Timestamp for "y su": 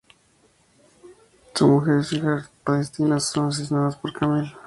2.01-2.15